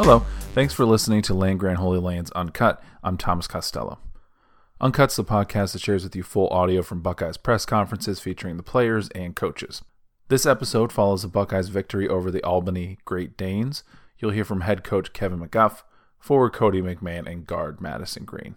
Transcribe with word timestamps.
Hello, 0.00 0.20
thanks 0.54 0.72
for 0.72 0.84
listening 0.84 1.22
to 1.22 1.34
Land 1.34 1.58
Grant 1.58 1.78
Holy 1.80 1.98
Lands 1.98 2.30
Uncut. 2.30 2.80
I'm 3.02 3.16
Thomas 3.16 3.48
Costello. 3.48 3.98
Uncut's 4.80 5.16
the 5.16 5.24
podcast 5.24 5.72
that 5.72 5.82
shares 5.82 6.04
with 6.04 6.14
you 6.14 6.22
full 6.22 6.46
audio 6.50 6.82
from 6.82 7.02
Buckeyes 7.02 7.36
press 7.36 7.66
conferences 7.66 8.20
featuring 8.20 8.56
the 8.58 8.62
players 8.62 9.08
and 9.08 9.34
coaches. 9.34 9.82
This 10.28 10.46
episode 10.46 10.92
follows 10.92 11.22
the 11.22 11.28
Buckeyes' 11.28 11.68
victory 11.68 12.06
over 12.06 12.30
the 12.30 12.44
Albany 12.44 12.98
Great 13.04 13.36
Danes. 13.36 13.82
You'll 14.20 14.30
hear 14.30 14.44
from 14.44 14.60
head 14.60 14.84
coach 14.84 15.12
Kevin 15.12 15.40
McGuff, 15.40 15.82
forward 16.20 16.52
Cotie 16.52 16.80
McMahon, 16.80 17.28
and 17.28 17.44
guard 17.44 17.80
Madison 17.80 18.24
Greene. 18.24 18.54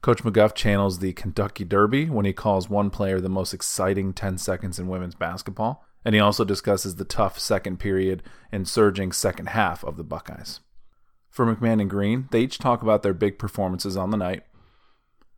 Coach 0.00 0.22
McGuff 0.22 0.54
channels 0.54 1.00
the 1.00 1.12
Kentucky 1.12 1.64
Derby 1.64 2.08
when 2.08 2.24
he 2.24 2.32
calls 2.32 2.70
one 2.70 2.88
player 2.88 3.20
the 3.20 3.28
most 3.28 3.52
exciting 3.52 4.14
10 4.14 4.38
seconds 4.38 4.78
in 4.78 4.88
women's 4.88 5.14
basketball, 5.14 5.84
and 6.06 6.14
he 6.14 6.20
also 6.22 6.42
discusses 6.42 6.96
the 6.96 7.04
tough 7.04 7.38
second 7.38 7.78
period 7.78 8.22
and 8.50 8.66
surging 8.66 9.12
second 9.12 9.50
half 9.50 9.84
of 9.84 9.98
the 9.98 10.04
Buckeyes. 10.04 10.60
For 11.30 11.46
McMahon 11.46 11.80
and 11.80 11.88
Greene, 11.88 12.28
they 12.32 12.40
each 12.40 12.58
talk 12.58 12.82
about 12.82 13.02
their 13.02 13.14
big 13.14 13.38
performances 13.38 13.96
on 13.96 14.10
the 14.10 14.16
night, 14.16 14.42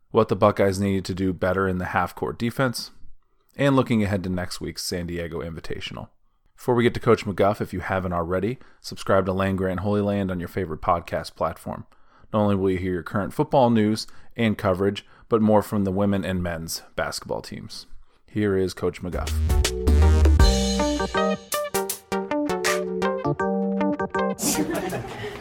what 0.09 0.27
the 0.27 0.35
Buckeyes 0.35 0.79
needed 0.79 1.05
to 1.05 1.13
do 1.13 1.33
better 1.33 1.67
in 1.67 1.77
the 1.77 1.85
half 1.85 2.15
court 2.15 2.39
defense, 2.39 2.89
and 3.55 3.75
looking 3.75 4.03
ahead 4.03 4.23
to 4.23 4.29
next 4.29 4.59
week's 4.59 4.83
San 4.83 5.05
Diego 5.05 5.41
Invitational. 5.41 6.09
Before 6.55 6.73
we 6.73 6.83
get 6.83 6.93
to 6.95 6.99
Coach 6.99 7.25
McGuff, 7.25 7.61
if 7.61 7.73
you 7.73 7.81
haven't 7.81 8.13
already, 8.13 8.57
subscribe 8.81 9.25
to 9.27 9.33
Land 9.33 9.59
Grant 9.59 9.81
Holy 9.81 10.01
Land 10.01 10.31
on 10.31 10.39
your 10.39 10.49
favorite 10.49 10.81
podcast 10.81 11.35
platform. 11.35 11.85
Not 12.31 12.41
only 12.41 12.55
will 12.55 12.71
you 12.71 12.79
hear 12.79 12.93
your 12.93 13.03
current 13.03 13.33
football 13.33 13.69
news 13.69 14.07
and 14.35 14.57
coverage, 14.57 15.05
but 15.29 15.41
more 15.41 15.61
from 15.61 15.83
the 15.83 15.91
women 15.91 16.25
and 16.25 16.41
men's 16.41 16.81
basketball 16.95 17.41
teams. 17.41 17.85
Here 18.25 18.57
is 18.57 18.73
Coach 18.73 19.03
McGuff. 19.03 20.02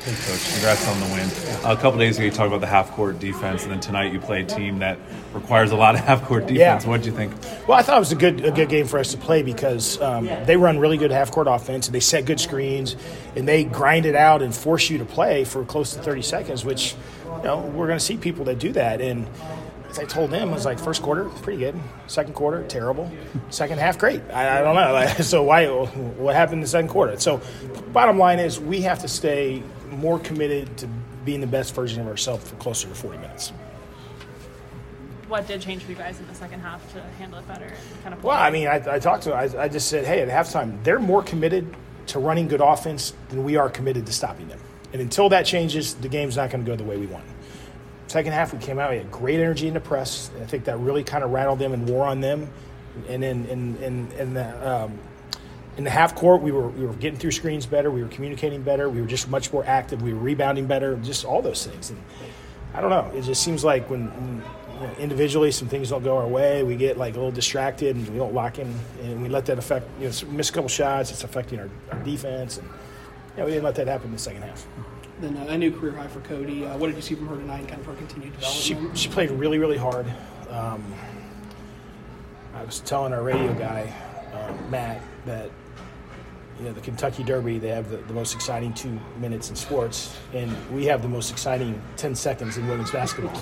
Hey, 0.05 0.17
Coach. 0.27 0.53
Congrats 0.55 0.89
on 0.89 0.99
the 0.99 1.07
win. 1.15 1.29
a 1.65 1.81
couple 1.81 1.97
days 1.97 2.17
ago, 2.17 2.25
you 2.25 2.33
talked 2.33 2.49
about 2.49 2.61
the 2.61 2.67
half 2.67 2.91
court 2.91 3.21
defense, 3.21 3.63
and 3.63 3.71
then 3.71 3.79
tonight 3.79 4.13
you 4.13 4.19
play 4.19 4.43
a 4.43 4.45
team 4.45 4.81
that 4.81 4.99
requires 5.33 5.71
a 5.71 5.77
lot 5.77 5.95
of 5.95 6.01
half 6.05 6.25
court 6.25 6.49
defense. 6.49 6.83
Yeah. 6.83 6.91
What 6.91 7.03
did 7.03 7.07
you 7.07 7.13
think? 7.13 7.33
Well, 7.69 7.79
I 7.79 7.83
thought 7.83 7.99
it 7.99 8.01
was 8.01 8.11
a 8.11 8.17
good 8.17 8.45
a 8.45 8.51
good 8.51 8.69
game 8.69 8.89
for 8.89 8.99
us 8.99 9.13
to 9.13 9.17
play 9.17 9.45
because 9.45 10.01
um, 10.03 10.27
they 10.45 10.57
run 10.57 10.81
really 10.81 10.97
good 10.97 11.13
half 11.13 11.31
court 11.31 11.47
offense 11.49 11.87
and 11.87 11.95
they 11.95 12.01
set 12.01 12.25
good 12.25 12.41
screens 12.41 12.97
and 13.37 13.47
they 13.47 13.63
grind 13.63 14.05
it 14.05 14.17
out 14.17 14.43
and 14.43 14.53
force 14.53 14.91
you 14.91 14.99
to 14.99 15.05
play 15.05 15.45
for 15.45 15.65
close 15.65 15.95
to 15.95 16.03
30 16.03 16.23
seconds, 16.23 16.65
which 16.65 16.97
you 17.25 17.43
know 17.45 17.61
we're 17.61 17.87
going 17.87 17.99
to 17.99 18.05
see 18.05 18.17
people 18.17 18.45
that 18.47 18.59
do 18.59 18.73
that. 18.73 19.01
And 19.01 19.29
as 19.89 20.01
I 20.01 20.05
told 20.05 20.33
them, 20.33 20.49
it 20.49 20.53
was 20.53 20.65
like 20.65 20.81
first 20.81 21.03
quarter 21.03 21.27
pretty 21.43 21.61
good, 21.61 21.79
second 22.09 22.33
quarter 22.33 22.67
terrible, 22.67 23.09
second 23.51 23.79
half 23.79 23.99
great. 23.99 24.21
I, 24.33 24.59
I 24.59 24.63
don't 24.63 24.75
know. 24.75 25.15
So 25.23 25.45
why 25.45 25.69
what 25.69 26.35
happened 26.35 26.55
in 26.55 26.61
the 26.63 26.67
second 26.67 26.89
quarter? 26.89 27.21
So 27.21 27.41
bottom 27.93 28.19
line 28.19 28.41
is 28.41 28.59
we 28.59 28.81
have 28.81 28.99
to 29.01 29.09
stay 29.09 29.63
more 30.03 30.19
committed 30.19 30.77
to 30.77 30.89
being 31.25 31.41
the 31.41 31.47
best 31.47 31.75
version 31.75 32.01
of 32.01 32.09
ourselves 32.09 32.51
for 32.51 32.57
closer 32.57 32.89
to 32.89 32.95
40 32.95 33.19
minutes. 33.19 33.51
What 35.29 35.47
did 35.47 35.63
change 35.63 35.85
for 35.85 35.93
you 35.93 35.97
guys 35.97 36.19
in 36.19 36.27
the 36.27 36.35
second 36.35 36.61
half 36.61 36.93
to 36.93 37.01
handle 37.19 37.39
it 37.39 37.49
better 37.49 37.65
and 37.65 38.03
kind 38.03 38.15
of? 38.15 38.23
Well, 38.23 38.37
I 38.37 38.51
mean, 38.51 38.67
I, 38.67 38.83
I 38.97 38.99
talked 38.99 39.23
to 39.23 39.31
them. 39.31 39.39
I, 39.39 39.63
I 39.63 39.69
just 39.69 39.89
said, 39.89 40.05
hey, 40.05 40.21
at 40.21 40.29
halftime, 40.29 40.83
they're 40.85 40.99
more 40.99 41.23
committed 41.23 41.75
to 42.09 42.19
running 42.19 42.49
good 42.49 42.61
offense 42.61 43.15
than 43.29 43.45
we 43.45 43.57
are 43.57 43.71
committed 43.71 44.05
to 44.07 44.13
stopping 44.13 44.49
them. 44.49 44.59
And 44.93 45.01
until 45.01 45.29
that 45.31 45.47
changes, 45.47 45.95
the 45.95 46.09
game's 46.09 46.37
not 46.37 46.51
going 46.51 46.65
to 46.65 46.71
go 46.71 46.77
the 46.77 46.85
way 46.85 46.99
we 46.99 47.07
want. 47.07 47.25
Second 48.09 48.33
half, 48.33 48.53
we 48.53 48.59
came 48.59 48.79
out. 48.79 48.91
We 48.91 48.99
had 48.99 49.11
great 49.11 49.41
energy 49.41 49.69
in 49.69 49.75
the 49.75 49.81
press. 49.81 50.31
I 50.43 50.45
think 50.45 50.65
that 50.65 50.79
really 50.79 51.05
kind 51.05 51.25
of 51.25 51.31
rattled 51.31 51.61
them 51.61 51.73
and 51.73 51.89
wore 51.89 52.05
on 52.05 52.21
them. 52.21 52.51
And 53.09 53.23
then 53.23 53.47
in 53.47 53.77
in 53.77 54.13
in 54.19 54.35
the 54.35 54.71
um, 54.71 54.99
in 55.77 55.85
the 55.85 55.91
half 55.91 56.15
court, 56.15 56.43
we 56.43 56.53
were 56.53 56.69
we 56.69 56.85
were 56.87 56.93
getting 56.95 57.19
through 57.19 57.31
screens 57.31 57.65
better. 57.67 57.91
We 57.91 58.03
were 58.03 58.09
communicating 58.09 58.63
better. 58.63 58.89
We 58.91 59.01
were 59.01 59.07
just 59.07 59.29
much 59.29 59.53
more 59.53 59.65
active. 59.65 60.03
We 60.03 60.13
were 60.13 60.21
rebounding 60.21 60.67
better. 60.67 60.97
Just 60.97 61.25
all 61.25 61.41
those 61.43 61.67
things. 61.67 61.91
And 61.91 61.99
I 62.75 62.81
don't 62.81 62.91
know. 62.91 63.11
It 63.17 63.23
just 63.23 63.43
seems 63.43 63.65
like 63.65 63.89
when, 63.89 64.09
when 64.09 64.43
you 64.75 64.87
know, 64.87 64.95
individually 64.99 65.51
some 65.51 65.69
things 65.69 65.91
don't 65.91 66.03
go 66.03 66.17
our 66.19 66.27
way, 66.27 66.63
we 66.63 66.77
get 66.77 66.99
like 66.99 67.15
a 67.15 67.17
little 67.17 67.33
distracted 67.33 67.97
and 67.97 68.09
we 68.09 68.19
don't 68.19 68.35
lock 68.35 68.59
in, 68.59 68.75
and 69.03 69.23
we 69.23 69.29
let 69.29 69.47
that 69.47 69.59
affect. 69.59 69.87
You 70.01 70.09
know, 70.11 70.31
miss 70.31 70.51
a 70.51 70.53
couple 70.53 70.69
shots. 70.69 71.11
It's 71.11 71.25
affecting 71.25 71.59
our, 71.59 71.71
our 71.91 71.99
defense, 72.01 72.59
and 72.59 72.67
you 72.69 73.39
know, 73.39 73.45
we 73.47 73.53
didn't 73.53 73.65
let 73.65 73.75
that 73.77 73.87
happen 73.89 74.09
in 74.09 74.13
the 74.13 74.19
second 74.19 74.43
half. 74.43 74.67
Then 75.21 75.37
uh, 75.37 75.47
a 75.49 75.57
new 75.57 75.71
career 75.71 75.93
high 75.93 76.09
for 76.09 76.21
Cotie. 76.21 76.67
Uh, 76.67 76.77
what 76.77 76.89
did 76.89 76.97
you 76.97 77.03
see 77.03 77.15
from 77.15 77.29
her 77.29 77.37
tonight, 77.37 77.61
And 77.61 77.69
kind 77.69 77.81
of 77.81 77.87
her 77.87 77.95
continued 77.95 78.33
She 78.43 78.71
development? 78.75 78.99
she 78.99 79.09
played 79.09 79.31
really 79.31 79.59
really 79.59 79.79
hard. 79.79 80.07
Um, 80.51 80.83
I 82.55 82.63
was 82.65 82.81
telling 82.81 83.13
our 83.15 83.23
radio 83.23 83.55
guy 83.55 83.91
uh, 84.35 84.53
Matt 84.71 85.01
that 85.27 85.51
you 86.63 86.69
know 86.69 86.75
the 86.75 86.81
Kentucky 86.81 87.25
Derby 87.25 87.59
they 87.59 87.69
have 87.69 87.91
the, 87.91 87.97
the 87.97 88.15
most 88.15 88.35
exciting 88.35 88.73
two 88.73 88.97
minutes 89.19 89.51
in 89.51 89.57
sports, 89.57 90.17
and 90.33 90.55
we 90.71 90.85
have 90.87 91.03
the 91.03 91.09
most 91.09 91.33
exciting 91.33 91.81
ten 91.97 92.15
seconds 92.15 92.57
in 92.57 92.69
women's 92.69 92.93
basketball. 92.93 93.35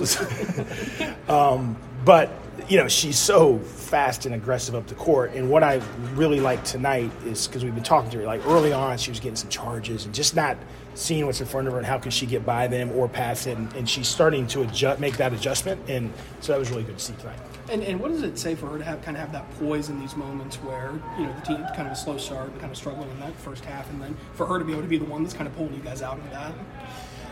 um, 1.28 1.76
but 2.02 2.30
you 2.66 2.78
know 2.78 2.88
she's 2.88 3.18
so 3.18 3.58
fast 3.58 4.24
and 4.24 4.34
aggressive 4.34 4.74
up 4.74 4.86
the 4.86 4.94
court, 4.94 5.34
and 5.34 5.50
what 5.50 5.62
I 5.62 5.82
really 6.14 6.40
like 6.40 6.64
tonight 6.64 7.10
is 7.26 7.46
because 7.46 7.62
we've 7.62 7.74
been 7.74 7.84
talking 7.84 8.10
to 8.12 8.18
her 8.18 8.24
like 8.24 8.44
early 8.46 8.72
on, 8.72 8.96
she 8.96 9.10
was 9.10 9.20
getting 9.20 9.36
some 9.36 9.50
charges 9.50 10.06
and 10.06 10.14
just 10.14 10.34
not 10.34 10.56
seeing 10.94 11.26
what's 11.26 11.40
in 11.40 11.46
front 11.46 11.66
of 11.66 11.74
her 11.74 11.78
and 11.78 11.86
how 11.86 11.98
can 11.98 12.10
she 12.10 12.24
get 12.24 12.46
by 12.46 12.66
them 12.68 12.90
or 12.92 13.06
pass 13.06 13.46
it, 13.46 13.58
and, 13.58 13.70
and 13.74 13.88
she's 13.88 14.08
starting 14.08 14.46
to 14.46 14.62
adjust, 14.62 14.98
make 14.98 15.18
that 15.18 15.34
adjustment, 15.34 15.78
and 15.90 16.10
so 16.40 16.52
that 16.52 16.58
was 16.58 16.70
really 16.70 16.84
good 16.84 16.96
to 16.96 17.04
see 17.04 17.14
tonight. 17.20 17.49
And, 17.70 17.82
and 17.84 18.00
what 18.00 18.10
does 18.10 18.22
it 18.22 18.36
say 18.36 18.56
for 18.56 18.66
her 18.66 18.78
to 18.78 18.84
have 18.84 19.00
kind 19.02 19.16
of 19.16 19.20
have 19.20 19.32
that 19.32 19.48
poise 19.58 19.90
in 19.90 20.00
these 20.00 20.16
moments 20.16 20.56
where 20.56 20.92
you 21.18 21.26
know 21.26 21.32
the 21.34 21.42
team 21.42 21.64
kind 21.76 21.86
of 21.86 21.92
a 21.92 21.96
slow 21.96 22.18
start, 22.18 22.58
kind 22.58 22.70
of 22.72 22.76
struggling 22.76 23.08
in 23.10 23.20
that 23.20 23.34
first 23.36 23.64
half, 23.64 23.88
and 23.90 24.02
then 24.02 24.16
for 24.34 24.44
her 24.46 24.58
to 24.58 24.64
be 24.64 24.72
able 24.72 24.82
to 24.82 24.88
be 24.88 24.98
the 24.98 25.04
one 25.04 25.22
that's 25.22 25.34
kind 25.34 25.46
of 25.46 25.56
pulling 25.56 25.74
you 25.74 25.80
guys 25.80 26.02
out 26.02 26.18
of 26.18 26.30
that? 26.30 26.52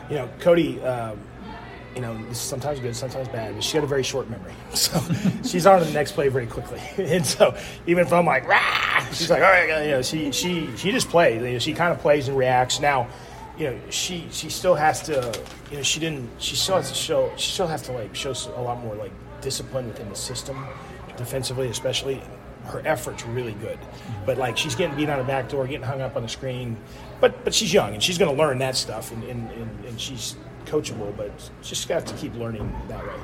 you 0.08 0.16
know, 0.16 0.28
Cotie, 0.40 0.80
um, 0.82 1.18
you 1.94 2.00
know, 2.00 2.16
this 2.28 2.38
is 2.38 2.38
sometimes 2.38 2.80
good, 2.80 2.94
sometimes 2.94 3.28
bad, 3.28 3.54
but 3.54 3.64
she 3.64 3.74
got 3.74 3.84
a 3.84 3.86
very 3.86 4.02
short 4.02 4.28
memory. 4.30 4.52
So 4.74 5.00
she's 5.42 5.66
on 5.66 5.80
to 5.80 5.84
the 5.84 5.92
next 5.92 6.12
play 6.12 6.28
very 6.28 6.46
quickly. 6.46 6.80
And 6.98 7.26
so 7.26 7.56
even 7.86 8.06
if 8.06 8.12
I'm 8.12 8.26
like, 8.26 8.46
rah, 8.46 9.04
she's 9.12 9.30
like, 9.30 9.42
all 9.42 9.50
right, 9.50 9.84
you 9.84 9.90
know, 9.92 10.02
she 10.02 10.30
she 10.32 10.68
she 10.76 10.92
just 10.92 11.08
plays. 11.08 11.42
You 11.42 11.52
know, 11.52 11.58
she 11.58 11.72
kind 11.72 11.92
of 11.92 12.00
plays 12.00 12.28
and 12.28 12.36
reacts. 12.36 12.80
Now, 12.80 13.08
you 13.58 13.70
know, 13.70 13.80
she 13.90 14.28
she 14.30 14.50
still 14.50 14.74
has 14.74 15.02
to, 15.02 15.32
you 15.70 15.78
know, 15.78 15.82
she 15.82 16.00
didn't. 16.00 16.30
She 16.38 16.54
still 16.54 16.76
has 16.76 16.88
to 16.90 16.94
show. 16.94 17.32
She 17.36 17.50
still 17.52 17.66
has 17.66 17.82
to 17.82 17.92
like 17.92 18.14
show 18.14 18.34
a 18.56 18.62
lot 18.62 18.82
more 18.82 18.94
like 18.94 19.12
discipline 19.40 19.86
within 19.88 20.08
the 20.08 20.14
system, 20.16 20.66
defensively 21.16 21.68
especially. 21.68 22.22
Her 22.64 22.82
effort's 22.84 23.24
are 23.24 23.28
really 23.30 23.54
good, 23.54 23.78
but 24.26 24.36
like 24.36 24.58
she's 24.58 24.74
getting 24.74 24.94
beat 24.94 25.08
on 25.08 25.16
the 25.18 25.24
back 25.24 25.48
door, 25.48 25.66
getting 25.66 25.86
hung 25.86 26.02
up 26.02 26.16
on 26.16 26.22
the 26.22 26.28
screen. 26.28 26.76
But 27.18 27.42
but 27.42 27.54
she's 27.54 27.72
young 27.72 27.94
and 27.94 28.02
she's 28.02 28.18
going 28.18 28.30
to 28.30 28.36
learn 28.38 28.58
that 28.58 28.76
stuff, 28.76 29.10
and, 29.10 29.24
and, 29.24 29.50
and, 29.52 29.84
and 29.86 29.98
she's 29.98 30.36
coachable. 30.66 31.16
But 31.16 31.32
she 31.62 31.70
just 31.70 31.88
got 31.88 32.04
to 32.06 32.14
keep 32.14 32.34
learning 32.34 32.70
that 32.88 33.02
way. 33.06 33.14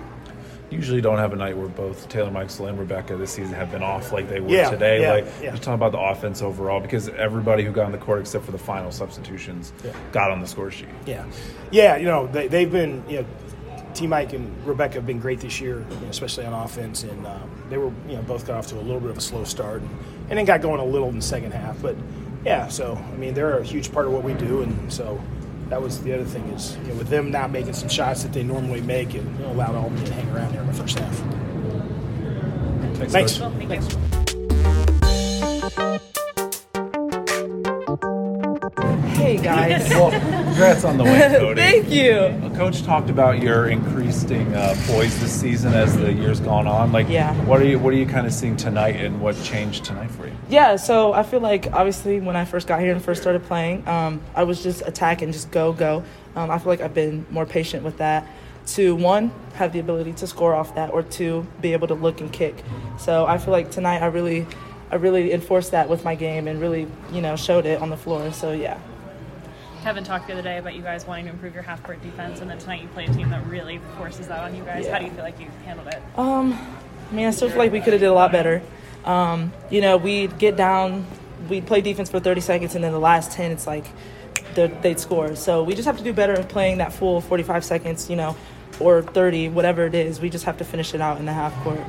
usually 0.70 1.02
don't 1.02 1.18
have 1.18 1.34
a 1.34 1.36
night 1.36 1.58
where 1.58 1.68
both 1.68 2.08
Taylor 2.08 2.30
Mikesell 2.30 2.70
and 2.70 2.78
Rebeka 2.78 3.18
this 3.18 3.32
season 3.32 3.52
have 3.52 3.70
been 3.70 3.82
off 3.82 4.12
like 4.12 4.30
they 4.30 4.40
were 4.40 4.48
Yeah, 4.48 4.70
today. 4.70 5.02
yeah, 5.02 5.12
like 5.12 5.26
yeah. 5.42 5.50
just 5.50 5.62
talking 5.62 5.74
about 5.74 5.92
the 5.92 6.00
offense 6.00 6.40
overall 6.40 6.80
because 6.80 7.10
everybody 7.10 7.64
who 7.64 7.70
got 7.70 7.84
on 7.84 7.92
the 7.92 7.98
court 7.98 8.20
except 8.20 8.46
for 8.46 8.52
the 8.52 8.56
final 8.58 8.90
substitutions 8.90 9.74
got 10.12 10.30
on 10.30 10.40
the 10.40 10.46
score 10.46 10.70
sheet. 10.70 10.88
Yeah, 11.04 11.26
yeah. 11.70 11.96
You 11.96 12.06
know, 12.06 12.28
they, 12.28 12.48
they've 12.48 12.70
been. 12.72 13.04
You 13.10 13.18
know, 13.20 13.26
T. 13.94 14.06
Mike 14.06 14.32
and 14.32 14.50
Rebeka 14.64 14.94
have 14.94 15.06
been 15.06 15.20
great 15.20 15.40
this 15.40 15.60
year, 15.60 15.84
you 15.88 15.96
know, 16.00 16.08
especially 16.08 16.44
on 16.44 16.52
offense, 16.52 17.04
and 17.04 17.26
um, 17.26 17.50
they 17.70 17.78
were, 17.78 17.92
you 18.08 18.16
know, 18.16 18.22
both 18.22 18.46
got 18.46 18.56
off 18.56 18.66
to 18.68 18.76
a 18.76 18.80
little 18.80 19.00
bit 19.00 19.10
of 19.10 19.18
a 19.18 19.20
slow 19.20 19.44
start, 19.44 19.82
and, 19.82 19.90
and 20.30 20.38
then 20.38 20.44
got 20.44 20.60
going 20.60 20.80
a 20.80 20.84
little 20.84 21.08
in 21.08 21.16
the 21.16 21.22
second 21.22 21.52
half. 21.52 21.80
But 21.80 21.96
yeah, 22.44 22.68
so 22.68 22.96
I 23.12 23.16
mean, 23.16 23.34
they're 23.34 23.58
a 23.58 23.64
huge 23.64 23.92
part 23.92 24.06
of 24.06 24.12
what 24.12 24.24
we 24.24 24.34
do, 24.34 24.62
and 24.62 24.92
so 24.92 25.22
that 25.68 25.80
was 25.80 26.02
the 26.02 26.12
other 26.12 26.24
thing 26.24 26.44
is, 26.48 26.76
you 26.78 26.88
know, 26.88 26.94
with 26.94 27.08
them 27.08 27.30
not 27.30 27.50
making 27.50 27.72
some 27.72 27.88
shots 27.88 28.22
that 28.22 28.32
they 28.32 28.42
normally 28.42 28.80
make, 28.80 29.14
it 29.14 29.22
you 29.22 29.30
know, 29.40 29.52
allowed 29.52 29.74
Albany 29.74 30.04
to 30.04 30.12
hang 30.12 30.28
around 30.34 30.52
there 30.52 30.60
in 30.60 30.66
the 30.66 30.74
first 30.74 30.98
half. 30.98 31.16
Thanks. 33.08 33.38
Coach. 33.38 33.40
Well, 33.40 33.68
thank 33.68 33.92
you. 33.92 34.23
Guys. 39.44 39.88
Well, 39.90 40.10
congrats 40.10 40.84
on 40.84 40.96
the 40.96 41.04
win, 41.04 41.32
Cotie. 41.38 41.56
Thank 41.56 41.90
you. 41.90 42.50
Coach 42.56 42.82
talked 42.82 43.10
about 43.10 43.40
your 43.40 43.66
increasing 43.68 44.54
uh, 44.54 44.74
poise 44.86 45.18
this 45.20 45.32
season 45.38 45.74
as 45.74 45.96
the 45.96 46.12
year's 46.12 46.40
gone 46.40 46.66
on. 46.66 46.92
Like, 46.92 47.08
Yeah. 47.08 47.34
what 47.44 47.60
are 47.60 47.66
you 47.66 47.78
what 47.78 47.92
are 47.92 47.96
you 47.96 48.06
kind 48.06 48.26
of 48.26 48.32
seeing 48.32 48.56
tonight, 48.56 48.96
and 48.96 49.20
what 49.20 49.40
changed 49.42 49.84
tonight 49.84 50.10
for 50.10 50.26
you? 50.26 50.32
Yeah, 50.48 50.76
so 50.76 51.12
I 51.12 51.22
feel 51.22 51.40
like 51.40 51.72
obviously 51.72 52.20
when 52.20 52.36
I 52.36 52.44
first 52.44 52.66
got 52.66 52.80
here 52.80 52.92
and 52.92 53.02
first 53.02 53.20
started 53.20 53.44
playing, 53.44 53.86
um, 53.86 54.20
I 54.34 54.44
was 54.44 54.62
just 54.62 54.82
attack 54.86 55.20
and 55.22 55.32
just 55.32 55.50
go, 55.50 55.72
go. 55.72 56.02
Um, 56.36 56.50
I 56.50 56.58
feel 56.58 56.68
like 56.68 56.80
I've 56.80 56.94
been 56.94 57.26
more 57.30 57.46
patient 57.46 57.84
with 57.84 57.98
that. 57.98 58.26
To 58.68 58.94
one, 58.96 59.30
have 59.56 59.74
the 59.74 59.78
ability 59.78 60.14
to 60.14 60.26
score 60.26 60.54
off 60.54 60.74
that, 60.74 60.90
or 60.90 61.02
two, 61.02 61.46
be 61.60 61.74
able 61.74 61.86
to 61.88 61.94
look 61.94 62.20
and 62.22 62.32
kick. 62.32 62.54
So 62.98 63.26
I 63.26 63.36
feel 63.36 63.52
like 63.52 63.70
tonight 63.70 64.00
I 64.00 64.06
really, 64.06 64.46
I 64.90 64.94
really 64.94 65.32
enforced 65.32 65.72
that 65.72 65.90
with 65.90 66.02
my 66.02 66.14
game 66.14 66.48
and 66.48 66.58
really, 66.62 66.86
you 67.12 67.20
know, 67.20 67.36
showed 67.36 67.66
it 67.66 67.82
on 67.82 67.90
the 67.90 67.96
floor. 67.98 68.32
So 68.32 68.52
yeah. 68.52 68.78
Kevin 69.84 70.02
talked 70.02 70.28
the 70.28 70.32
other 70.32 70.40
day 70.40 70.56
about 70.56 70.74
you 70.74 70.80
guys 70.80 71.06
wanting 71.06 71.26
to 71.26 71.30
improve 71.30 71.52
your 71.52 71.62
half 71.62 71.82
court 71.82 72.02
defense, 72.02 72.40
and 72.40 72.48
then 72.50 72.56
tonight 72.56 72.80
you 72.80 72.88
play 72.88 73.04
a 73.04 73.12
team 73.12 73.28
that 73.28 73.46
really 73.46 73.76
forces 73.98 74.28
that 74.28 74.38
on 74.38 74.56
you 74.56 74.64
guys. 74.64 74.88
How 74.88 74.98
do 74.98 75.04
you 75.04 75.10
feel 75.10 75.22
like 75.22 75.38
you 75.38 75.46
handled 75.66 75.88
it? 75.88 76.00
Um, 76.16 76.54
I 77.10 77.14
mean, 77.14 77.26
I 77.26 77.30
still 77.32 77.50
feel 77.50 77.58
like 77.58 77.70
we 77.70 77.82
could 77.82 77.92
have 77.92 78.00
did 78.00 78.06
a 78.08 78.14
lot 78.14 78.32
better. 78.32 78.62
Um, 79.04 79.52
you 79.68 79.82
know, 79.82 79.98
we'd 79.98 80.38
get 80.38 80.56
down, 80.56 81.04
we'd 81.50 81.66
play 81.66 81.82
defense 81.82 82.08
for 82.08 82.18
30 82.18 82.40
seconds, 82.40 82.74
and 82.74 82.82
then 82.82 82.92
the 82.92 82.98
last 82.98 83.32
10, 83.32 83.52
it's 83.52 83.66
like 83.66 83.84
they'd 84.54 84.80
they'd 84.80 84.98
score. 84.98 85.36
So 85.36 85.62
we 85.62 85.74
just 85.74 85.84
have 85.84 85.98
to 85.98 86.04
do 86.04 86.14
better 86.14 86.32
at 86.32 86.48
playing 86.48 86.78
that 86.78 86.94
full 86.94 87.20
45 87.20 87.62
seconds, 87.62 88.08
you 88.08 88.16
know, 88.16 88.36
or 88.80 89.02
30, 89.02 89.50
whatever 89.50 89.84
it 89.84 89.94
is. 89.94 90.18
We 90.18 90.30
just 90.30 90.46
have 90.46 90.56
to 90.56 90.64
finish 90.64 90.94
it 90.94 91.02
out 91.02 91.18
in 91.18 91.26
the 91.26 91.34
half 91.34 91.54
court. 91.62 91.84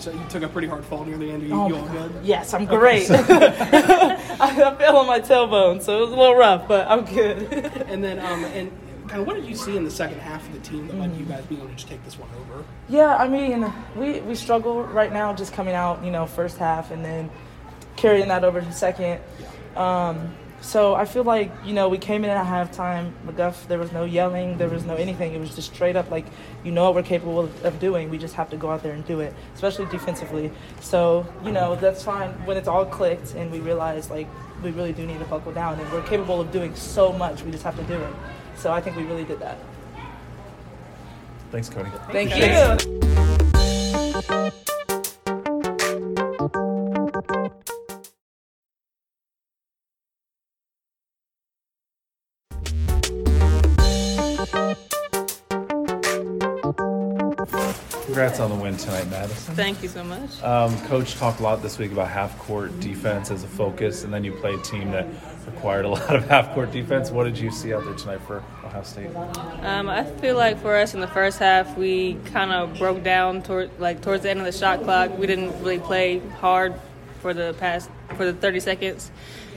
So 0.00 0.10
you 0.10 0.20
took 0.28 0.42
a 0.42 0.48
pretty 0.48 0.68
hard 0.68 0.84
fall 0.84 1.06
near 1.06 1.16
the 1.16 1.30
end. 1.30 1.44
Are 1.44 1.46
you, 1.46 1.54
Oh 1.54 1.68
you 1.68 1.76
all 1.76 1.88
good? 1.88 2.12
Yes, 2.22 2.52
I'm 2.52 2.66
great. 2.66 3.08
I, 4.40 4.62
I 4.70 4.74
fell 4.76 4.96
on 4.98 5.06
my 5.06 5.20
tailbone, 5.20 5.82
so 5.82 5.98
it 5.98 6.00
was 6.00 6.10
a 6.10 6.16
little 6.16 6.34
rough, 6.34 6.66
but 6.66 6.88
I'm 6.88 7.04
good. 7.04 7.52
And 7.90 8.04
then, 8.04 8.20
um, 8.20 8.44
and 8.44 8.70
kind 9.08 9.20
of 9.20 9.26
what 9.26 9.34
did 9.34 9.44
you 9.46 9.56
see 9.56 9.76
in 9.76 9.82
the 9.82 9.90
second 9.90 10.20
half 10.20 10.46
of 10.46 10.52
the 10.52 10.60
team 10.60 10.86
that 10.86 10.96
led 10.96 11.16
you 11.16 11.24
guys 11.24 11.44
being 11.46 11.60
able 11.60 11.70
to 11.70 11.76
just 11.76 11.88
take 11.88 12.04
this 12.04 12.16
one 12.16 12.28
over? 12.38 12.64
Yeah, 12.88 13.16
I 13.16 13.26
mean, 13.26 13.72
we, 13.96 14.20
we 14.20 14.36
struggle 14.36 14.84
right 14.84 15.12
now 15.12 15.34
just 15.34 15.52
coming 15.52 15.74
out, 15.74 16.04
you 16.04 16.12
know, 16.12 16.26
first 16.26 16.56
half 16.58 16.92
and 16.92 17.04
then 17.04 17.28
carrying 17.96 18.28
that 18.28 18.44
over 18.44 18.60
to 18.60 18.72
second. 18.72 19.20
Um, 19.76 20.32
so 20.60 20.94
I 20.94 21.04
feel 21.04 21.24
like, 21.24 21.50
you 21.64 21.72
know, 21.72 21.88
we 21.88 21.98
came 21.98 22.24
in 22.24 22.30
at 22.30 22.44
halftime, 22.44 23.12
McGuff, 23.26 23.66
there 23.66 23.78
was 23.78 23.92
no 23.92 24.04
yelling, 24.04 24.58
there 24.58 24.68
was 24.68 24.84
no 24.84 24.94
anything. 24.94 25.34
It 25.34 25.40
was 25.40 25.54
just 25.54 25.74
straight 25.74 25.96
up 25.96 26.10
like, 26.10 26.26
you 26.64 26.70
know 26.70 26.84
what 26.84 26.94
we're 26.94 27.02
capable 27.02 27.40
of, 27.40 27.64
of 27.64 27.80
doing. 27.80 28.10
We 28.10 28.18
just 28.18 28.34
have 28.34 28.50
to 28.50 28.56
go 28.56 28.70
out 28.70 28.82
there 28.82 28.92
and 28.92 29.06
do 29.06 29.20
it, 29.20 29.34
especially 29.54 29.86
defensively. 29.86 30.52
So, 30.80 31.26
you 31.44 31.52
know, 31.52 31.76
that's 31.76 32.04
fine 32.04 32.30
when 32.44 32.56
it's 32.56 32.68
all 32.68 32.84
clicked 32.84 33.34
and 33.34 33.50
we 33.50 33.60
realize, 33.60 34.10
like, 34.10 34.28
we 34.62 34.70
really 34.70 34.92
do 34.92 35.06
need 35.06 35.18
to 35.18 35.24
buckle 35.24 35.52
down 35.52 35.80
and 35.80 35.92
we're 35.92 36.02
capable 36.02 36.40
of 36.40 36.52
doing 36.52 36.74
so 36.74 37.12
much. 37.12 37.42
We 37.42 37.50
just 37.50 37.64
have 37.64 37.76
to 37.76 37.84
do 37.84 38.00
it. 38.00 38.14
So 38.56 38.72
I 38.72 38.80
think 38.80 38.96
we 38.96 39.04
really 39.04 39.24
did 39.24 39.40
that. 39.40 39.58
Thanks, 41.50 41.68
Cotie. 41.68 41.90
Thank 42.12 42.36
you. 42.36 42.40
Congrats 58.10 58.40
on 58.40 58.50
the 58.50 58.56
win 58.56 58.76
tonight, 58.76 59.08
Madison. 59.08 59.54
Thank 59.54 59.84
you 59.84 59.88
so 59.88 60.02
much. 60.02 60.42
Um, 60.42 60.76
Coach 60.86 61.14
talked 61.14 61.38
a 61.38 61.44
lot 61.44 61.62
this 61.62 61.78
week 61.78 61.92
about 61.92 62.08
half 62.08 62.36
court 62.40 62.80
defense 62.80 63.30
as 63.30 63.44
a 63.44 63.46
focus, 63.46 64.02
and 64.02 64.12
then 64.12 64.24
you 64.24 64.32
played 64.32 64.58
a 64.58 64.62
team 64.62 64.90
that 64.90 65.06
required 65.46 65.84
a 65.84 65.88
lot 65.90 66.16
of 66.16 66.26
half 66.26 66.52
court 66.52 66.72
defense. 66.72 67.12
What 67.12 67.22
did 67.22 67.38
you 67.38 67.52
see 67.52 67.72
out 67.72 67.84
there 67.84 67.94
tonight 67.94 68.20
for 68.26 68.38
Ohio 68.64 68.82
State? 68.82 69.14
Um, 69.14 69.88
I 69.88 70.02
feel 70.02 70.36
like 70.36 70.60
for 70.60 70.74
us 70.74 70.92
in 70.92 70.98
the 70.98 71.06
first 71.06 71.38
half, 71.38 71.78
we 71.78 72.14
kind 72.24 72.50
of 72.50 72.76
broke 72.78 73.04
down 73.04 73.42
toward 73.42 73.70
like 73.78 74.02
towards 74.02 74.24
the 74.24 74.30
end 74.30 74.40
of 74.40 74.44
the 74.44 74.50
shot 74.50 74.82
clock. 74.82 75.16
We 75.16 75.28
didn't 75.28 75.52
really 75.62 75.78
play 75.78 76.18
hard 76.40 76.74
for 77.20 77.32
the 77.32 77.54
past 77.60 77.90
for 78.16 78.24
the 78.24 78.32
30 78.32 78.58
seconds, 78.58 79.12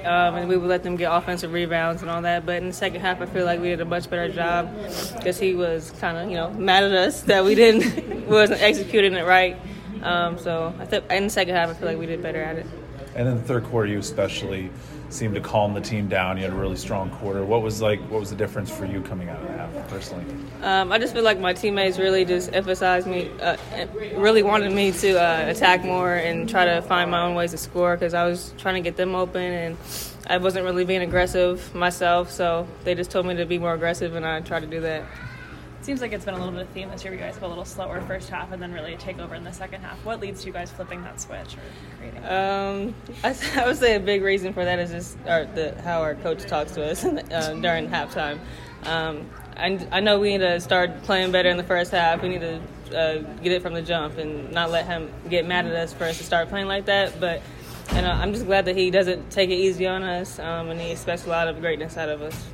um, 0.06 0.36
and 0.36 0.50
we 0.50 0.58
would 0.58 0.70
let 0.70 0.84
them 0.84 0.96
get 0.96 1.12
offensive 1.12 1.52
rebounds 1.52 2.02
and 2.02 2.12
all 2.12 2.22
that. 2.22 2.46
But 2.46 2.58
in 2.58 2.68
the 2.68 2.74
second 2.74 3.02
half, 3.02 3.22
I 3.22 3.26
feel 3.26 3.46
like 3.46 3.60
we 3.60 3.70
did 3.70 3.82
a 3.82 3.86
much 3.86 4.10
better 4.10 4.32
job 4.32 4.74
because 5.16 5.40
he 5.40 5.56
was 5.56 5.92
kind 6.00 6.18
of 6.18 6.30
you 6.30 6.36
know 6.36 6.50
mad 6.52 6.84
at 6.84 6.92
us 6.92 7.22
that 7.24 7.44
we 7.46 7.56
didn't 7.56 8.28
wasn't 8.28 8.62
executing 8.62 9.14
it 9.14 9.26
right. 9.26 9.58
Um, 10.02 10.38
so 10.38 10.74
I 10.80 11.16
in 11.16 11.26
the 11.26 11.30
second 11.30 11.56
half, 11.56 11.70
I 11.70 11.74
feel 11.74 11.88
like 11.88 11.98
we 11.98 12.06
did 12.06 12.22
better 12.22 12.42
at 12.42 12.58
it. 12.58 12.83
And 13.16 13.28
then 13.28 13.36
the 13.36 13.44
third 13.44 13.64
quarter, 13.66 13.88
you 13.88 14.00
especially 14.00 14.72
seemed 15.10 15.36
to 15.36 15.42
calm 15.42 15.74
the 15.74 15.82
team 15.82 16.08
down. 16.08 16.38
You 16.38 16.44
had 16.44 16.54
a 16.54 16.56
really 16.56 16.76
strong 16.76 17.12
quarter. 17.12 17.46
What 17.46 17.62
was 17.62 17.82
like? 17.82 18.00
What 18.10 18.20
was 18.20 18.32
the 18.32 18.36
difference 18.36 18.72
for 18.72 18.86
you 18.86 19.02
coming 19.02 19.30
out 19.30 19.42
of 19.42 19.48
the 19.48 19.54
half 19.54 19.90
personally? 19.90 20.26
Um, 20.64 20.92
I 20.92 20.98
just 20.98 21.14
feel 21.14 21.24
like 21.24 21.40
my 21.40 21.54
teammates 21.54 22.00
really 22.00 22.26
just 22.26 22.52
emphasized 22.54 23.06
me, 23.06 23.30
uh, 23.40 23.58
really 24.16 24.42
wanted 24.42 24.72
me 24.72 24.92
to 24.92 25.22
uh, 25.22 25.50
attack 25.50 25.84
more 25.84 26.16
and 26.16 26.50
try 26.50 26.66
to 26.66 26.82
find 26.82 27.12
my 27.12 27.22
own 27.22 27.36
ways 27.36 27.52
to 27.52 27.58
score 27.58 27.96
because 27.96 28.14
I 28.14 28.26
was 28.26 28.54
trying 28.58 28.76
to 28.76 28.82
get 28.82 28.98
them 28.98 29.14
open 29.14 29.42
and 29.42 29.78
I 30.26 30.38
wasn't 30.38 30.66
really 30.66 30.86
being 30.86 31.02
aggressive 31.02 31.76
myself. 31.76 32.32
So 32.32 32.68
they 32.84 32.96
just 32.96 33.12
told 33.12 33.28
me 33.28 33.36
to 33.36 33.46
be 33.46 33.60
more 33.60 33.74
aggressive 33.74 34.16
and 34.16 34.26
I 34.26 34.42
tried 34.42 34.62
to 34.62 34.68
do 34.68 34.82
that. 34.82 35.04
Seems 35.84 36.00
like 36.00 36.14
it's 36.14 36.24
been 36.24 36.34
a 36.34 36.38
little 36.38 36.54
bit 36.54 36.62
of 36.62 36.70
theme 36.70 36.90
this 36.90 37.04
year. 37.04 37.14
You 37.14 37.20
guys 37.20 37.36
go 37.36 37.46
a 37.46 37.50
little 37.50 37.66
slower 37.66 38.00
first 38.00 38.30
half 38.30 38.54
and 38.54 38.62
then 38.62 38.72
really 38.72 38.96
take 38.96 39.20
over 39.20 39.36
in 39.36 39.44
the 39.44 39.52
second 39.52 39.82
half. 39.82 39.98
What 40.06 40.22
leads 40.22 40.40
to 40.42 40.48
you 40.48 40.54
guys 40.54 40.72
flipping 40.72 41.04
that 41.04 41.20
switch 41.20 41.58
or 41.58 41.98
creating? 41.98 42.24
Um, 42.24 42.96
I, 43.22 43.36
I 43.62 43.68
would 43.68 43.76
say 43.76 43.96
a 43.96 44.00
big 44.00 44.24
reason 44.24 44.54
for 44.54 44.64
that 44.64 44.80
is 44.80 44.92
just 44.92 45.18
our, 45.28 45.44
the, 45.44 45.76
how 45.82 46.02
our 46.02 46.16
coach 46.16 46.44
talks 46.44 46.72
to 46.76 46.90
us 46.90 47.04
uh, 47.06 47.60
during 47.62 47.90
halftime. 47.90 48.40
Um, 48.86 49.30
I, 49.58 49.86
I 49.92 50.00
know 50.00 50.22
we 50.22 50.32
need 50.32 50.46
to 50.46 50.62
start 50.62 51.04
playing 51.04 51.34
better 51.34 51.50
in 51.50 51.58
the 51.58 51.64
first 51.64 51.92
half. 51.92 52.22
We 52.22 52.30
need 52.30 52.42
to 52.42 52.62
uh, 52.98 53.18
get 53.42 53.52
it 53.52 53.62
from 53.62 53.74
the 53.74 53.82
jump 53.82 54.18
and 54.18 54.54
not 54.54 54.72
let 54.72 54.86
him 54.86 55.12
get 55.30 55.46
mad 55.46 55.66
at 55.66 55.76
us 55.76 55.92
for 55.92 56.06
us 56.06 56.18
to 56.18 56.24
start 56.24 56.48
playing 56.48 56.68
like 56.68 56.86
that. 56.86 57.20
But 57.20 57.42
and 57.90 58.06
uh, 58.06 58.10
I'm 58.10 58.32
just 58.32 58.46
glad 58.46 58.64
that 58.66 58.78
he 58.78 58.90
doesn't 58.90 59.32
take 59.32 59.50
it 59.50 59.56
easy 59.56 59.86
on 59.86 60.02
us 60.04 60.40
um, 60.40 60.70
and 60.70 60.80
he 60.80 60.92
expects 60.92 61.26
a 61.26 61.30
lot 61.30 61.50
of 61.50 61.60
greatness 61.60 61.98
out 61.98 62.08
of 62.08 62.22
us. 62.22 62.48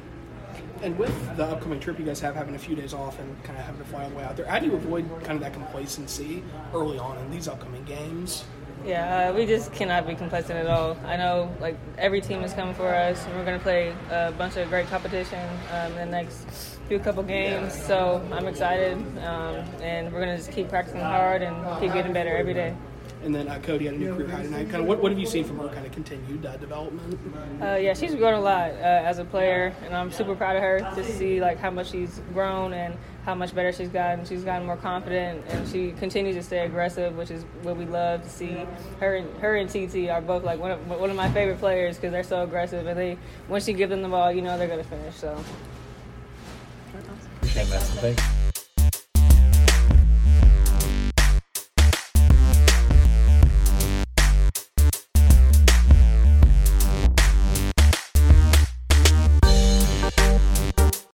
And 0.81 0.97
with 0.97 1.35
the 1.35 1.45
upcoming 1.45 1.79
trip 1.79 1.99
you 1.99 2.05
guys 2.05 2.19
have, 2.21 2.35
having 2.35 2.55
a 2.55 2.59
few 2.59 2.75
days 2.75 2.93
off 2.93 3.19
and 3.19 3.43
kind 3.43 3.57
of 3.57 3.65
having 3.65 3.81
to 3.81 3.87
fly 3.87 4.03
all 4.03 4.09
the 4.09 4.15
way 4.15 4.23
out 4.23 4.37
there, 4.37 4.45
how 4.45 4.59
do 4.59 4.67
you 4.67 4.75
avoid 4.75 5.09
kind 5.23 5.33
of 5.33 5.41
that 5.41 5.53
complacency 5.53 6.43
early 6.73 6.97
on 6.97 7.17
in 7.17 7.29
these 7.31 7.47
upcoming 7.47 7.83
games? 7.83 8.45
Yeah, 8.85 9.29
uh, 9.29 9.33
we 9.33 9.45
just 9.45 9.73
cannot 9.73 10.07
be 10.07 10.15
complacent 10.15 10.57
at 10.57 10.67
all. 10.67 10.97
I 11.03 11.17
know, 11.17 11.53
like 11.59 11.77
every 11.97 12.21
team 12.21 12.43
is 12.43 12.53
coming 12.53 12.73
for 12.73 12.87
us, 12.87 13.25
and 13.25 13.35
we're 13.35 13.43
going 13.43 13.57
to 13.57 13.63
play 13.63 13.93
a 14.09 14.31
bunch 14.31 14.55
of 14.55 14.69
great 14.69 14.87
competition 14.87 15.45
um, 15.73 15.91
in 15.97 16.09
the 16.09 16.17
next 16.17 16.47
few 16.87 16.97
couple 16.97 17.23
games. 17.23 17.73
So 17.73 18.25
I'm 18.31 18.47
excited, 18.47 18.97
um, 19.19 19.55
and 19.81 20.13
we're 20.13 20.23
going 20.23 20.31
to 20.31 20.37
just 20.37 20.53
keep 20.53 20.69
practicing 20.69 21.01
hard 21.01 21.41
and 21.41 21.81
keep 21.81 21.91
getting 21.91 22.13
better 22.13 22.35
every 22.35 22.53
day. 22.53 22.73
And 23.21 23.35
then 23.35 23.49
uh, 23.49 23.59
Cotie 23.61 23.85
had 23.85 23.95
a 23.95 23.97
new 23.97 24.15
career 24.15 24.29
high 24.29 24.43
tonight. 24.43 24.69
Kind 24.69 24.81
of 24.81 24.85
what, 24.85 25.01
what 25.01 25.11
have 25.11 25.19
you 25.19 25.25
seen 25.25 25.43
from 25.43 25.59
her 25.59 25.67
kind 25.67 25.85
of 25.85 25.91
continued 25.91 26.45
uh, 26.45 26.55
development? 26.57 27.19
Uh, 27.61 27.75
yeah, 27.75 27.93
she's 27.93 28.15
grown 28.15 28.35
a 28.35 28.39
lot 28.39 28.71
uh, 28.71 29.03
as 29.03 29.19
a 29.19 29.25
player, 29.25 29.73
and 29.83 29.93
I'm 29.93 30.09
super 30.09 30.35
proud 30.35 30.55
of 30.55 30.61
her 30.61 30.79
to 30.95 31.03
see 31.03 31.41
like 31.41 31.57
how 31.57 31.69
much 31.69 31.91
she's 31.91 32.21
grown 32.33 32.71
and 32.71 32.97
how 33.25 33.35
much 33.35 33.53
better 33.53 33.73
she's 33.73 33.89
gotten. 33.89 34.23
She's 34.25 34.43
gotten 34.43 34.65
more 34.65 34.77
confident, 34.77 35.45
and 35.49 35.67
she 35.67 35.91
continues 35.91 36.35
to 36.35 36.43
stay 36.43 36.65
aggressive, 36.65 37.17
which 37.17 37.29
is 37.29 37.43
what 37.63 37.75
we 37.75 37.85
love 37.85 38.23
to 38.23 38.29
see. 38.29 38.65
Her 39.01 39.17
and 39.17 39.37
her 39.41 39.57
and 39.57 39.69
TT 39.69 40.09
are 40.09 40.21
both 40.21 40.43
like 40.43 40.59
one 40.59 40.71
of 40.71 40.87
one 40.87 41.09
of 41.09 41.17
my 41.17 41.29
favorite 41.31 41.59
players 41.59 41.97
because 41.97 42.13
they're 42.13 42.23
so 42.23 42.43
aggressive, 42.43 42.87
and 42.87 42.97
they 42.97 43.17
once 43.49 43.67
you 43.67 43.73
give 43.73 43.89
them 43.89 44.01
the 44.01 44.09
ball, 44.09 44.31
you 44.31 44.41
know 44.41 44.57
they're 44.57 44.67
gonna 44.69 44.83
finish. 44.83 45.15
So. 45.15 45.43
Appreciate 47.41 47.63
it, 47.63 47.81
Thanks. 48.15 48.38